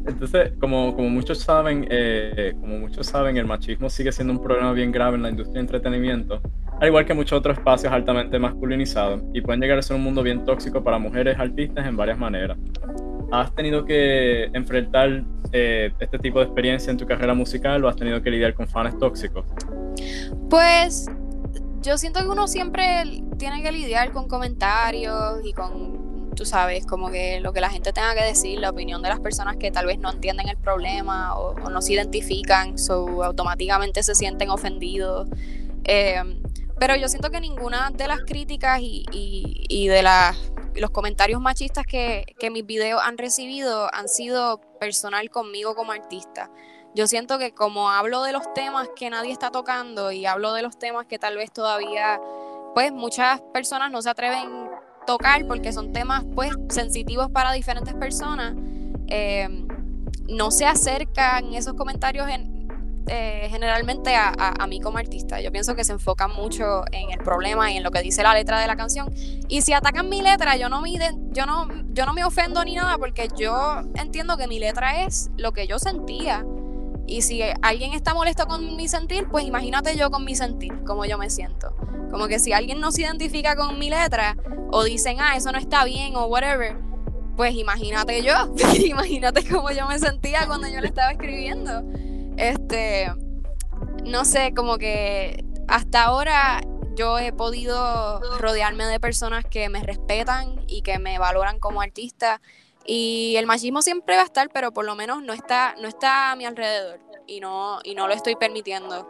Entonces, 0.06 0.54
como, 0.60 0.96
como 0.96 1.10
muchos 1.10 1.40
saben, 1.40 1.88
eh, 1.90 2.54
como 2.60 2.78
muchos 2.78 3.08
saben, 3.08 3.38
el 3.38 3.46
machismo 3.46 3.90
sigue 3.90 4.12
siendo 4.12 4.34
un 4.34 4.42
problema 4.42 4.74
bien 4.74 4.92
grave 4.92 5.16
en 5.16 5.24
la 5.24 5.30
industria 5.30 5.56
de 5.56 5.62
entretenimiento, 5.62 6.42
al 6.82 6.88
igual 6.88 7.06
que 7.06 7.14
muchos 7.14 7.38
otros 7.38 7.60
espacios 7.60 7.94
altamente 7.94 8.40
masculinizados, 8.40 9.22
y 9.34 9.42
pueden 9.42 9.62
llegar 9.62 9.78
a 9.78 9.84
ser 9.84 9.96
un 9.98 10.04
mundo 10.04 10.24
bien 10.24 10.44
tóxico 10.44 10.84
para 10.84 10.98
mujeres 10.98 11.38
artistas 11.38 11.86
en 11.86 11.96
varias 11.96 12.18
maneras. 12.18 12.58
¿Has 13.32 13.54
tenido 13.54 13.86
que 13.86 14.46
enfrentar 14.46 15.24
eh, 15.52 15.92
este 16.00 16.18
tipo 16.18 16.40
de 16.40 16.46
experiencia 16.46 16.90
en 16.90 16.98
tu 16.98 17.06
carrera 17.06 17.36
musical 17.36 17.86
o 17.86 17.88
has 17.88 17.96
tenido 17.96 18.20
que 18.24 18.32
lidiar 18.32 18.56
con 18.56 18.68
fans 18.68 18.98
tóxicos? 18.98 19.46
Pues 20.50 21.06
yo 21.84 22.00
siento 22.00 22.20
que 22.22 22.28
uno 22.28 22.48
siempre 22.48 23.04
tiene 23.38 23.62
que 23.62 23.72
lidiar 23.72 24.12
con 24.12 24.28
comentarios 24.28 25.46
y 25.46 25.54
con, 25.54 26.32
tú 26.36 26.46
sabes, 26.46 26.88
como 26.88 27.12
que 27.12 27.42
lo 27.42 27.54
que 27.54 27.62
la 27.62 27.70
gente 27.70 27.94
tenga 27.94 28.16
que 28.16 28.24
decir, 28.24 28.60
la 28.60 28.72
opinión 28.72 29.04
de 29.04 29.10
las 29.10 29.20
personas 29.20 29.58
que 29.58 29.70
tal 29.70 29.86
vez 29.86 30.00
no 30.00 30.12
entienden 30.12 30.50
el 30.50 30.58
problema 30.58 31.38
o, 31.38 31.70
no 31.70 31.80
se 31.80 31.94
identifican, 31.94 32.80
so 32.80 33.24
automáticamente 33.24 34.02
se 34.02 34.16
sienten 34.16 34.50
ofendidos. 34.50 35.30
Em, 35.84 36.42
pero 36.82 36.96
yo 36.96 37.08
siento 37.10 37.30
que 37.30 37.40
ninguna 37.40 37.92
de 37.92 38.08
las 38.08 38.22
críticas 38.22 38.80
y, 38.82 39.06
y, 39.12 39.88
de 39.88 40.02
las, 40.02 40.36
los 40.74 40.90
comentarios 40.90 41.40
machistas 41.40 41.86
que, 41.86 42.26
que 42.40 42.50
mis 42.50 42.66
videos 42.66 43.00
han 43.06 43.20
recibido 43.20 43.88
han 43.94 44.10
sido 44.10 44.60
personal 44.80 45.30
conmigo 45.30 45.76
como 45.76 45.92
artista. 45.92 46.50
Yo 46.96 47.06
siento 47.06 47.38
que 47.38 47.54
como 47.54 47.92
hablo 47.92 48.24
de 48.24 48.32
los 48.32 48.52
temas 48.56 48.90
que 48.96 49.12
nadie 49.12 49.32
está 49.32 49.52
tocando 49.52 50.12
y 50.12 50.26
hablo 50.26 50.54
de 50.54 50.64
los 50.64 50.80
temas 50.80 51.06
que 51.06 51.20
tal 51.20 51.38
vez 51.38 51.52
todavía, 51.52 52.20
pues 52.74 52.92
muchas 52.92 53.42
personas 53.54 53.92
no 53.92 54.02
se 54.02 54.10
atreven 54.10 54.50
a 54.50 55.06
tocar 55.06 55.46
porque 55.46 55.72
son 55.74 55.94
temas 55.94 56.26
pues 56.34 56.52
sensitivos 56.70 57.30
para 57.30 57.52
diferentes 57.52 57.94
personas, 57.94 58.56
eh, 59.08 59.48
no 60.30 60.50
se 60.50 60.66
acercan 60.66 61.54
esos 61.54 61.76
comentarios 61.76 62.28
eh, 63.08 63.48
generalmente 63.50 64.16
a, 64.16 64.34
a, 64.38 64.68
mí 64.68 64.80
como 64.80 64.98
artista. 64.98 65.42
Yo 65.42 65.52
pienso 65.52 65.76
que 65.76 65.84
se 65.84 65.94
enfocan 65.94 66.32
mucho 66.32 66.84
en 66.92 67.12
el 67.12 67.20
problema 67.20 67.72
y 67.72 67.78
en 67.78 67.84
lo 67.84 67.92
que 67.92 68.02
dice 68.02 68.24
la 68.24 68.34
letra 68.34 68.60
de 68.60 68.68
la 68.68 68.76
canción. 68.76 69.14
Y 69.48 69.62
si 69.62 69.74
atacan 69.74 70.10
mi 70.10 70.22
letra, 70.22 70.56
yo 70.56 70.70
no 70.70 70.82
me, 70.82 70.94
yo 71.32 71.46
no, 71.46 71.68
yo 71.94 72.06
no 72.06 72.14
me 72.14 72.24
ofendo 72.24 72.64
ni 72.64 72.76
nada 72.76 72.98
porque 72.98 73.28
yo 73.36 73.82
entiendo 73.96 74.38
que 74.38 74.48
mi 74.48 74.60
letra 74.60 75.04
es 75.04 75.30
lo 75.38 75.52
que 75.52 75.68
yo 75.68 75.80
sentía 75.80 76.46
y 77.12 77.24
si 77.24 77.42
alguien 77.62 77.92
está 77.94 78.14
molesto 78.14 78.48
con 78.48 78.78
mi 78.78 78.88
sentir, 78.88 79.28
pues 79.30 79.44
imagínate 79.44 79.98
yo 79.98 80.10
con 80.12 80.24
mi 80.24 80.34
sentir, 80.34 80.72
como 80.86 81.04
yo 81.04 81.18
me 81.18 81.30
siento. 81.30 81.76
Como 82.10 82.28
que 82.28 82.40
si 82.40 82.54
alguien 82.54 82.80
no 82.80 82.92
se 82.94 83.02
identifica 83.02 83.58
con 83.58 83.78
mi 83.78 83.90
letra 83.90 84.38
o 84.72 84.86
dicen, 84.86 85.18
ah, 85.20 85.36
eso 85.36 85.52
no 85.52 85.58
está 85.58 85.84
bien 85.84 86.16
o 86.16 86.28
whatever, 86.28 86.78
pues 87.36 87.54
imagínate 87.56 88.24
yo, 88.24 88.34
imagínate 88.86 89.44
cómo 89.46 89.72
yo 89.72 89.88
me 89.88 90.00
sentía 90.00 90.48
cuando 90.48 90.70
yo 90.70 90.80
le 90.80 90.88
estaba 90.88 91.12
escribiendo. 91.12 91.84
Este, 92.42 93.06
no 94.04 94.26
sé, 94.26 94.52
como 94.56 94.80
que 94.80 95.46
hasta 95.68 96.06
ahora 96.06 96.62
yo 96.96 97.20
he 97.20 97.32
podido 97.32 98.20
rodearme 98.40 98.86
de 98.86 99.00
personas 99.00 99.46
que 99.46 99.70
me 99.70 99.84
respetan 99.84 100.60
y 100.66 100.82
que 100.82 100.98
me 100.98 101.20
valoran 101.20 101.60
como 101.60 101.82
artista. 101.82 102.42
Y 102.84 103.36
el 103.38 103.46
machismo 103.46 103.84
siempre 103.84 104.16
va 104.16 104.24
a 104.24 104.26
estar, 104.26 104.50
pero 104.52 104.74
por 104.74 104.86
lo 104.86 104.96
menos 104.96 105.22
no 105.22 105.34
está, 105.34 105.76
no 105.80 105.88
está 105.88 106.32
a 106.32 106.36
mi 106.36 106.46
alrededor 106.46 107.00
y 107.28 107.42
no, 107.42 107.78
y 107.84 107.94
no 107.94 108.08
lo 108.08 108.16
estoy 108.16 108.36
permitiendo. 108.36 109.08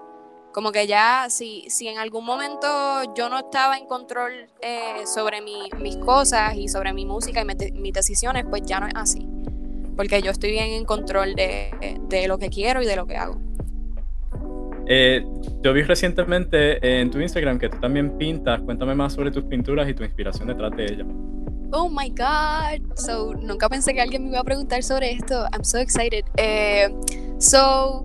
Como 0.51 0.73
que 0.73 0.85
ya, 0.85 1.27
si, 1.29 1.69
si 1.69 1.87
en 1.87 1.99
algún 1.99 2.25
momento 2.25 3.15
yo 3.15 3.29
no 3.29 3.39
estaba 3.39 3.77
en 3.77 3.85
control 3.85 4.49
eh, 4.59 5.03
sobre 5.05 5.39
mis 5.39 5.95
cosas 6.03 6.55
y 6.55 6.67
sobre 6.67 6.91
mi 6.91 7.05
música 7.05 7.41
y 7.41 7.71
mis 7.79 7.93
decisiones, 7.93 8.43
pues 8.49 8.63
ya 8.65 8.81
no 8.81 8.87
es 8.87 8.93
así. 8.93 9.25
Porque 10.01 10.23
yo 10.23 10.31
estoy 10.31 10.49
bien 10.49 10.71
en 10.71 10.83
control 10.83 11.35
de, 11.35 11.69
de 12.09 12.27
lo 12.27 12.39
que 12.39 12.49
quiero 12.49 12.81
y 12.81 12.87
de 12.87 12.95
lo 12.95 13.05
que 13.05 13.17
hago. 13.17 13.39
Eh, 14.87 15.23
yo 15.61 15.73
vi 15.73 15.83
recientemente 15.83 16.99
en 16.99 17.11
tu 17.11 17.19
Instagram 17.21 17.59
que 17.59 17.69
tú 17.69 17.77
también 17.79 18.17
pintas. 18.17 18.59
Cuéntame 18.61 18.95
más 18.95 19.13
sobre 19.13 19.29
tus 19.29 19.43
pinturas 19.43 19.87
y 19.87 19.93
tu 19.93 20.03
inspiración 20.03 20.47
detrás 20.47 20.75
de 20.75 20.85
ellas. 20.85 21.07
Oh 21.71 21.87
my 21.87 22.09
god. 22.09 22.95
So, 22.95 23.35
nunca 23.35 23.69
pensé 23.69 23.93
que 23.93 24.01
alguien 24.01 24.23
me 24.23 24.29
iba 24.29 24.39
a 24.39 24.43
preguntar 24.43 24.81
sobre 24.81 25.11
esto. 25.11 25.45
I'm 25.53 25.63
so 25.63 25.77
excited. 25.77 26.25
Eh, 26.37 26.89
so, 27.37 28.03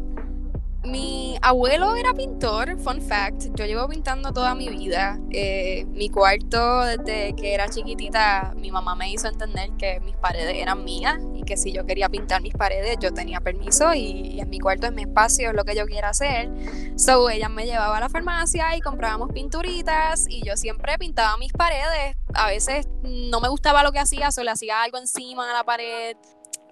mi 0.87 1.37
abuelo 1.43 1.97
era 1.97 2.15
pintor, 2.15 2.79
fun 2.79 3.03
fact. 3.03 3.49
Yo 3.55 3.67
llevo 3.67 3.89
pintando 3.89 4.33
toda 4.33 4.55
mi 4.55 4.69
vida. 4.69 5.19
Eh, 5.31 5.85
mi 5.91 6.09
cuarto, 6.09 6.83
desde 6.83 7.35
que 7.35 7.55
era 7.55 7.69
chiquitita, 7.69 8.55
mi 8.57 8.71
mamá 8.71 8.95
me 8.95 9.11
hizo 9.11 9.29
entender 9.29 9.71
que 9.79 10.01
mis 10.01 10.17
paredes 10.17 10.55
eran 10.55 10.85
mías 10.85 11.19
y 11.35 11.43
que 11.43 11.57
si 11.57 11.73
yo 11.73 11.85
quería 11.85 12.09
pintar 12.09 12.41
mis 12.43 12.55
paredes, 12.55 12.97
yo 13.01 13.13
tenía 13.13 13.41
permiso 13.41 13.93
y, 13.95 14.41
en 14.41 14.49
mi 14.49 14.59
cuarto 14.59 14.87
es 14.87 14.93
mi 14.93 15.03
espacio, 15.03 15.51
es 15.51 15.55
lo 15.55 15.65
que 15.65 15.75
yo 15.75 15.87
quiera 15.87 16.11
hacer. 16.11 16.51
So, 16.97 17.29
ella 17.31 17.49
me 17.49 17.67
llevaba 17.67 17.97
a 17.97 18.01
la 18.01 18.09
farmacia 18.09 18.77
y 18.77 18.81
comprábamos 18.81 19.33
pinturitas 19.33 20.27
y 20.29 20.43
yo 20.45 20.57
siempre 20.57 20.97
pintaba 20.99 21.37
mis 21.37 21.53
paredes. 21.53 22.17
A 22.35 22.49
veces 22.49 22.89
no 23.03 23.41
me 23.41 23.49
gustaba 23.49 23.83
lo 23.83 23.93
que 23.93 23.99
hacía, 23.99 24.31
solo 24.31 24.51
hacía 24.53 24.83
algo 24.83 24.99
encima 24.99 25.47
de 25.47 25.53
la 25.53 25.65
pared 25.65 26.17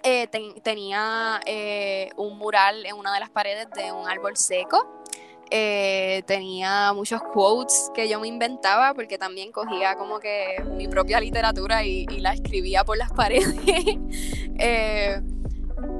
eh, 0.06 0.28
tenía 0.62 1.40
eh, 1.46 2.10
un 2.18 2.36
mural 2.36 2.84
en 2.84 2.94
una 2.94 3.14
de 3.14 3.20
las 3.20 3.30
paredes 3.30 3.68
de 3.74 3.90
un 3.90 4.06
árbol 4.06 4.36
seco. 4.36 5.00
Eh, 5.50 6.22
tenía 6.26 6.92
muchos 6.92 7.22
quotes 7.22 7.90
que 7.94 8.06
yo 8.06 8.20
me 8.20 8.28
inventaba 8.28 8.92
porque 8.92 9.16
también 9.16 9.50
cogía 9.50 9.96
como 9.96 10.20
que 10.20 10.62
mi 10.76 10.88
propia 10.88 11.20
literatura 11.20 11.84
y, 11.84 12.04
la 12.18 12.34
escribía 12.34 12.84
por 12.84 12.98
las 12.98 13.12
paredes. 13.16 13.56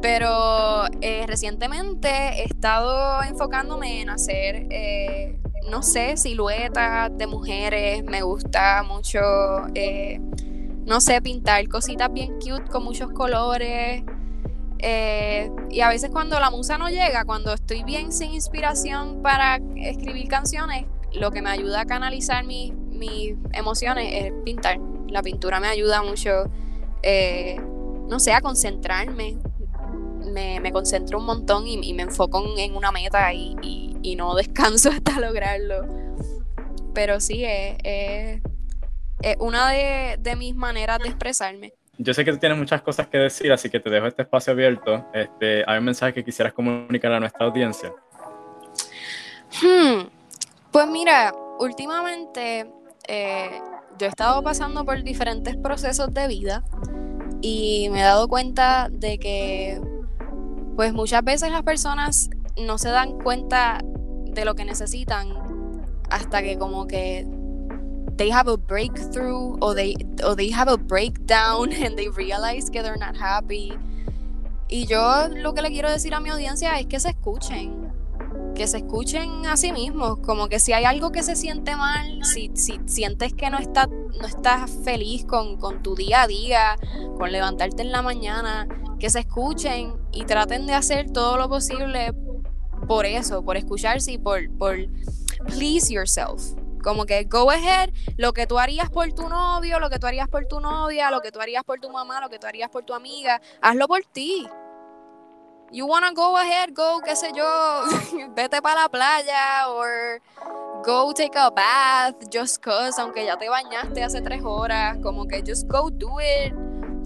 pero 0.03 0.85
recientemente 1.27 2.09
he 2.11 2.45
estado 2.45 3.23
enfocándome 3.23 4.03
en 4.03 4.11
hacer, 4.11 4.67
no 5.71 5.83
sé, 5.83 6.19
siluetas 6.19 7.17
de 7.17 7.27
mujeres. 7.27 8.05
Me 8.05 8.21
gusta 8.21 8.83
mucho 8.83 9.21
no 10.87 11.01
sé, 11.01 11.21
pintar 11.23 11.67
cositas 11.69 12.13
bien 12.13 12.35
cute 12.35 12.71
con 12.71 12.85
muchos 12.85 13.11
colores. 13.11 14.03
Eh, 14.79 15.51
y 15.71 15.81
a 15.81 15.89
veces 15.89 16.11
cuando 16.11 16.39
la 16.41 16.51
musa 16.51 16.77
no 16.77 16.91
llega, 16.91 17.25
cuando 17.25 17.55
estoy 17.55 17.85
bien 17.85 18.13
sin 18.13 18.35
inspiración 18.35 19.23
para 19.23 19.59
escribir 19.77 20.29
canciones, 20.29 20.85
lo 21.13 21.31
que 21.31 21.41
me 21.41 21.51
ayuda 21.51 21.83
a 21.83 21.85
canalizar 21.87 22.45
mis, 22.45 22.73
emociones 23.53 24.09
es 24.13 24.33
pintar. 24.45 24.79
La 25.09 25.23
pintura 25.23 25.61
me 25.61 25.69
ayuda 25.69 26.03
mucho, 26.03 26.51
eh, 27.03 27.61
no 28.09 28.19
sé, 28.19 28.33
a 28.33 28.41
concentrarme. 28.41 29.39
Me, 30.33 30.73
concentro 30.73 31.19
un 31.19 31.27
montón 31.27 31.67
y, 31.67 31.95
me 31.95 32.03
enfoco 32.03 32.43
en 32.57 32.75
una 32.75 32.91
meta 32.91 33.33
y, 33.33 34.17
no 34.17 34.35
descanso 34.35 34.91
hasta 34.91 35.21
lograrlo. 35.21 35.87
Pero 36.93 37.21
sí, 37.21 37.45
es 37.45 37.77
es 37.85 38.43
una 39.39 39.71
de, 39.71 40.37
mis 40.37 40.55
maneras 40.55 40.99
de 40.99 41.09
expresarme. 41.09 41.73
Yo 41.97 42.13
sé 42.13 42.25
que 42.25 42.33
tú 42.33 42.39
tienes 42.39 42.59
muchas 42.59 42.83
cosas 42.83 43.07
que 43.07 43.19
decir, 43.19 43.53
así 43.53 43.71
que 43.71 43.79
te 43.79 43.89
dejo 43.89 44.07
este 44.07 44.23
espacio 44.23 44.53
abierto. 44.53 45.07
Este, 45.13 45.65
¿Hay 45.67 45.79
un 45.79 45.85
mensaje 45.85 46.13
que 46.13 46.25
quisieras 46.25 46.53
comunicar 46.53 47.13
a 47.13 47.21
nuestra 47.21 47.47
audiencia? 47.47 47.93
Hmm, 49.63 50.09
pues 50.73 50.89
mira, 50.89 51.33
últimamente 51.61 52.67
eh, 53.07 53.61
yo 53.99 54.07
he 54.07 54.09
estado 54.09 54.43
pasando 54.43 54.85
por 54.85 55.03
diferentes 55.03 55.57
procesos 55.57 56.13
de 56.13 56.27
vida 56.27 56.65
y 57.41 57.89
me 57.91 58.01
he 58.01 58.03
dado 58.03 58.27
cuenta 58.27 58.89
de 58.91 59.19
que 59.19 59.81
pues 60.75 60.93
muchas 60.93 61.23
veces 61.23 61.51
las 61.51 61.63
personas 61.63 62.31
no 62.57 62.79
se 62.79 62.89
dan 62.89 63.19
cuenta 63.21 63.81
de 64.25 64.45
lo 64.45 64.55
que 64.55 64.65
necesitan 64.65 65.29
hasta 66.11 66.43
que 66.43 66.59
como 66.59 66.87
que 66.87 67.27
they 68.17 68.31
have 68.31 68.49
a 68.49 68.57
breakthrough 68.57 69.59
or 69.61 69.75
they 69.75 69.95
or 70.25 70.35
they 70.35 70.51
have 70.51 70.69
a 70.69 70.77
breakdown 70.77 71.73
and 71.85 71.97
they 71.97 72.09
realize 72.09 72.71
que 72.71 72.83
they're 72.83 72.97
not 72.97 73.17
happy. 73.17 73.73
Y 74.69 74.87
yo 74.87 75.29
lo 75.29 75.55
que 75.55 75.63
le 75.63 75.71
quiero 75.71 75.91
decir 75.91 76.15
a 76.15 76.21
mi 76.21 76.31
audiencia 76.31 76.79
es 76.79 76.87
que 76.87 76.99
se 76.99 77.11
escuchen, 77.11 77.93
que 78.55 78.67
se 78.67 78.79
escuchen 78.79 79.47
a 79.47 79.57
sí 79.57 79.73
mismos, 79.73 80.19
como 80.21 80.49
que 80.49 80.59
si 80.59 80.73
hay 80.73 80.85
algo 80.85 81.13
que 81.13 81.23
se 81.23 81.37
siente 81.37 81.77
mal, 81.77 82.25
si, 82.25 82.51
si 82.55 82.81
sientes 82.87 83.35
que 83.35 83.51
no, 83.51 83.59
está, 83.59 83.87
no 83.87 84.27
estás 84.27 84.71
feliz 84.83 85.27
con, 85.27 85.59
con 85.59 85.83
tu 85.83 85.95
día 85.95 86.23
a 86.23 86.27
día, 86.27 86.77
con 87.19 87.31
levantarte 87.31 87.83
en 87.83 87.93
la 87.93 88.01
mañana, 88.01 88.67
que 88.99 89.11
se 89.11 89.21
escuchen 89.21 89.93
y 90.13 90.25
traten 90.25 90.67
de 90.67 90.73
hacer 90.73 91.11
todo 91.11 91.37
lo 91.37 91.49
posible 91.49 92.15
por 92.89 93.07
eso, 93.07 93.45
por 93.45 93.57
escucharse 93.57 94.13
y 94.13 94.19
por, 94.19 94.51
por 94.57 94.77
please 95.47 95.93
yourself. 95.93 96.43
Como 96.85 97.07
que 97.07 97.25
go 97.25 97.51
ahead, 97.51 97.89
lo 98.19 98.35
que 98.35 98.47
tú 98.47 98.59
harías 98.59 98.91
por 98.91 99.11
tu 99.15 99.27
novio, 99.27 99.81
lo 99.81 99.89
que 99.89 99.99
tú 99.99 100.07
harías 100.07 100.29
por 100.29 100.45
tu 100.45 100.61
novia, 100.61 101.11
lo 101.11 101.23
que 101.23 101.33
tú 101.33 101.41
harías 101.41 101.65
por 101.65 101.81
tu 101.81 101.89
mamá, 101.89 102.21
lo 102.21 102.29
que 102.29 102.39
tú 102.39 102.47
harías 102.47 102.69
por 102.69 102.85
tu 102.85 102.93
amiga, 102.93 103.41
hazlo 103.63 103.89
por 103.89 104.03
ti. 104.05 104.47
You 105.73 105.87
wanna 105.87 106.13
go 106.13 106.37
ahead, 106.37 106.75
go, 106.75 107.01
qué 107.03 107.17
sé 107.17 107.33
yo, 107.35 107.45
vete 108.37 108.61
para 108.61 108.83
la 108.83 108.89
playa 108.91 109.71
or 109.71 110.21
go 110.85 111.13
take 111.15 111.37
a 111.37 111.51
bath 111.51 112.17
just 112.31 112.63
cause, 112.63 113.01
aunque 113.01 113.25
ya 113.25 113.39
te 113.39 113.49
bañaste 113.49 114.05
hace 114.05 114.21
tres 114.21 114.43
horas, 114.45 114.99
como 115.03 115.27
que 115.27 115.43
just 115.43 115.67
go 115.67 115.89
do 115.89 116.21
it, 116.21 116.53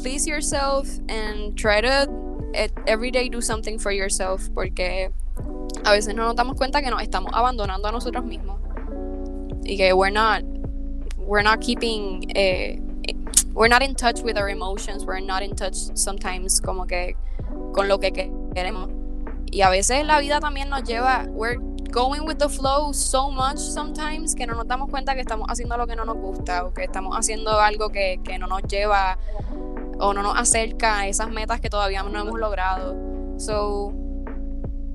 please 0.02 0.26
yourself 0.26 0.88
and 1.08 1.56
try 1.56 1.80
to 1.80 2.08
eh, 2.52 2.68
every 2.86 3.12
day 3.12 3.28
do 3.28 3.40
something 3.40 3.78
for 3.78 3.92
yourself 3.92 4.50
porque 4.54 5.12
a 5.84 5.92
veces 5.92 6.16
no 6.16 6.24
nos 6.24 6.34
damos 6.34 6.56
cuenta 6.56 6.82
que 6.82 6.90
nos 6.90 7.00
estamos 7.00 7.30
abandonando 7.32 7.86
a 7.86 7.92
nosotros 7.92 8.24
mismos 8.24 8.67
y 9.68 9.76
que 9.76 9.92
we're 9.92 10.10
not 10.10 10.42
we're 11.18 11.42
not 11.42 11.60
keeping 11.60 12.24
eh, 12.34 12.78
we're 13.54 13.68
not 13.68 13.82
in 13.82 13.94
touch 13.94 14.22
with 14.22 14.38
our 14.38 14.48
emotions 14.48 15.04
we're 15.04 15.20
not 15.20 15.42
in 15.42 15.54
touch 15.54 15.76
sometimes 15.94 16.60
como 16.60 16.86
que 16.86 17.16
con 17.72 17.86
lo 17.86 17.98
que 17.98 18.12
queremos. 18.54 18.90
Y 19.50 19.62
a 19.62 19.70
veces 19.70 20.04
la 20.04 20.20
vida 20.20 20.40
también 20.40 20.68
nos 20.68 20.82
lleva 20.82 21.26
we're 21.30 21.58
going 21.90 22.26
with 22.26 22.38
the 22.38 22.48
flow 22.48 22.92
so 22.92 23.30
much 23.30 23.58
sometimes 23.58 24.34
que 24.34 24.46
no 24.46 24.54
nos 24.54 24.66
damos 24.66 24.90
cuenta 24.90 25.14
que 25.14 25.20
estamos 25.20 25.48
haciendo 25.48 25.76
lo 25.76 25.86
que 25.86 25.96
no 25.96 26.04
nos 26.04 26.16
gusta 26.16 26.64
o 26.64 26.72
que 26.72 26.84
estamos 26.84 27.16
haciendo 27.16 27.58
algo 27.58 27.88
que, 27.88 28.20
que 28.22 28.38
no 28.38 28.46
nos 28.46 28.62
lleva 28.64 29.18
o 29.98 30.12
no 30.12 30.22
nos 30.22 30.38
acerca 30.38 31.00
a 31.00 31.08
esas 31.08 31.30
metas 31.30 31.60
que 31.60 31.70
todavía 31.70 32.02
no 32.02 32.20
hemos 32.20 32.38
logrado. 32.38 32.96
So 33.38 33.92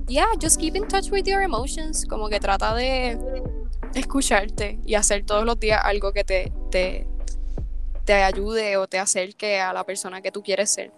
yeah 0.06 0.26
just 0.40 0.60
keep 0.60 0.76
in 0.76 0.86
touch 0.86 1.10
with 1.10 1.26
your 1.26 1.42
emotions 1.42 2.06
como 2.06 2.28
que 2.28 2.38
trata 2.38 2.74
de 2.74 3.18
escucharte 3.94 4.78
y 4.84 4.94
hacer 4.94 5.24
todos 5.24 5.44
los 5.44 5.58
días 5.58 5.80
algo 5.82 6.12
que 6.12 6.24
te, 6.24 6.52
te, 6.70 7.06
te 8.04 8.14
ayude 8.14 8.76
o 8.76 8.86
te 8.86 8.98
acerque 8.98 9.60
a 9.60 9.72
la 9.72 9.84
persona 9.84 10.20
que 10.20 10.30
tú 10.30 10.42
quieres 10.42 10.72
ser. 10.72 10.90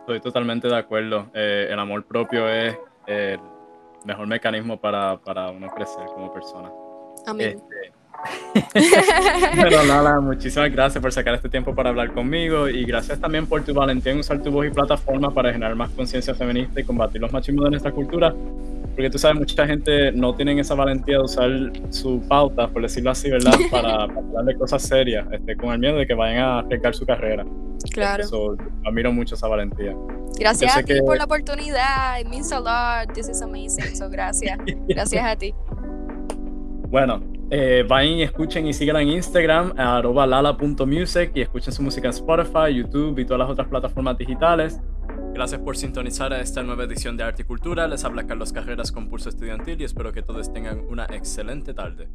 Estoy 0.00 0.20
totalmente 0.20 0.68
de 0.68 0.76
acuerdo. 0.76 1.30
Eh, 1.34 1.68
el 1.70 1.78
amor 1.78 2.04
propio 2.04 2.48
es 2.48 2.76
el 3.06 3.38
mejor 4.04 4.26
mecanismo 4.26 4.80
para, 4.80 5.18
para 5.18 5.50
uno 5.50 5.68
crecer 5.68 6.06
como 6.06 6.32
persona. 6.32 6.70
Amén. 7.26 7.60
Pero 8.72 9.80
este, 9.80 9.86
nada, 9.86 10.20
muchísimas 10.20 10.72
gracias 10.72 11.00
por 11.00 11.12
sacar 11.12 11.34
este 11.34 11.48
tiempo 11.48 11.74
para 11.74 11.90
hablar 11.90 12.12
conmigo 12.12 12.68
y 12.68 12.84
gracias 12.84 13.20
también 13.20 13.46
por 13.46 13.62
tu 13.64 13.72
valentía 13.74 14.12
en 14.12 14.18
usar 14.18 14.42
tu 14.42 14.50
voz 14.50 14.66
y 14.66 14.70
plataforma 14.70 15.32
para 15.32 15.52
generar 15.52 15.76
más 15.76 15.90
conciencia 15.90 16.34
feminista 16.34 16.80
y 16.80 16.84
combatir 16.84 17.20
los 17.20 17.32
machismos 17.32 17.64
de 17.64 17.70
nuestra 17.70 17.92
cultura 17.92 18.34
porque 18.98 19.10
tú 19.10 19.18
sabes, 19.18 19.38
mucha 19.38 19.64
gente 19.64 20.10
no 20.10 20.34
tiene 20.34 20.58
esa 20.58 20.74
valentía 20.74 21.18
de 21.18 21.22
usar 21.22 21.48
su 21.90 22.20
pauta, 22.26 22.66
por 22.66 22.82
decirlo 22.82 23.12
así, 23.12 23.30
¿verdad? 23.30 23.52
Para, 23.70 24.02
hablar 24.02 24.44
de 24.44 24.56
cosas 24.56 24.82
serias, 24.82 25.24
este, 25.30 25.56
con 25.56 25.70
el 25.70 25.78
miedo 25.78 25.98
de 25.98 26.04
que 26.04 26.14
vayan 26.14 26.42
a 26.42 26.58
arriesgar 26.58 26.96
su 26.96 27.06
carrera. 27.06 27.46
Claro. 27.92 28.24
Eso, 28.24 28.56
admiro 28.84 29.12
mucho 29.12 29.36
esa 29.36 29.46
valentía. 29.46 29.94
Gracias 30.36 30.76
a 30.76 30.82
ti 30.82 30.94
por 31.06 31.16
la 31.16 31.26
oportunidad. 31.26 32.18
It 32.18 32.26
means 32.26 32.50
a 32.50 32.58
lot. 32.58 33.14
This 33.14 33.28
is 33.28 33.40
amazing. 33.40 33.94
So, 33.94 34.10
gracias. 34.10 34.58
Gracias 34.88 35.24
a 35.24 35.36
ti. 35.36 35.54
Bueno, 36.88 37.22
Eh, 37.50 37.82
vayan 37.88 38.18
y 38.18 38.22
escuchen 38.22 38.66
y 38.66 38.74
sigan 38.74 38.96
en 38.96 39.08
Instagram, 39.08 39.72
arroba 39.78 40.26
lala.music 40.26 41.30
y 41.34 41.40
escuchen 41.40 41.72
su 41.72 41.82
música 41.82 42.08
en 42.08 42.10
Spotify, 42.10 42.74
YouTube 42.74 43.18
y 43.18 43.24
todas 43.24 43.38
las 43.38 43.48
otras 43.48 43.68
plataformas 43.68 44.18
digitales. 44.18 44.78
Gracias 45.38 45.60
por 45.60 45.76
sintonizar 45.76 46.32
a 46.32 46.40
esta 46.40 46.64
nueva 46.64 46.82
edición 46.82 47.16
de 47.16 47.22
Arte 47.22 47.42
y 47.42 47.44
Cultura. 47.44 47.86
Les 47.86 48.04
habla 48.04 48.26
Carlos 48.26 48.52
Carreras 48.52 48.90
con 48.90 49.08
Pulso 49.08 49.28
Estudiantil 49.28 49.80
y 49.80 49.84
espero 49.84 50.12
que 50.12 50.20
todos 50.20 50.52
tengan 50.52 50.80
una 50.80 51.04
excelente 51.04 51.74
tarde. 51.74 52.08